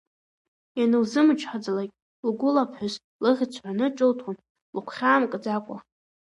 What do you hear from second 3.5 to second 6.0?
ҳәаны ҿылҭуан, лыгәхьаа мкӡакәа…